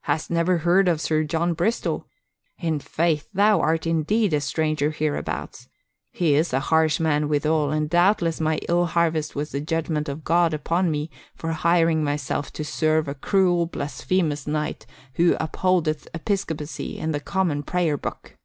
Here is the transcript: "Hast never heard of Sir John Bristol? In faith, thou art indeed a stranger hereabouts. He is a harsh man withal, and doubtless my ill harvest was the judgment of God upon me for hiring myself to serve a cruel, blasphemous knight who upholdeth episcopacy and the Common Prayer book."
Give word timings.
"Hast 0.00 0.32
never 0.32 0.58
heard 0.58 0.88
of 0.88 1.00
Sir 1.00 1.22
John 1.22 1.54
Bristol? 1.54 2.08
In 2.58 2.80
faith, 2.80 3.28
thou 3.32 3.60
art 3.60 3.86
indeed 3.86 4.32
a 4.34 4.40
stranger 4.40 4.90
hereabouts. 4.90 5.68
He 6.10 6.34
is 6.34 6.52
a 6.52 6.58
harsh 6.58 6.98
man 6.98 7.28
withal, 7.28 7.70
and 7.70 7.88
doubtless 7.88 8.40
my 8.40 8.58
ill 8.68 8.86
harvest 8.86 9.36
was 9.36 9.52
the 9.52 9.60
judgment 9.60 10.08
of 10.08 10.24
God 10.24 10.52
upon 10.52 10.90
me 10.90 11.08
for 11.36 11.52
hiring 11.52 12.02
myself 12.02 12.52
to 12.54 12.64
serve 12.64 13.06
a 13.06 13.14
cruel, 13.14 13.66
blasphemous 13.66 14.44
knight 14.44 14.86
who 15.14 15.36
upholdeth 15.38 16.08
episcopacy 16.12 16.98
and 16.98 17.14
the 17.14 17.20
Common 17.20 17.62
Prayer 17.62 17.96
book." 17.96 18.36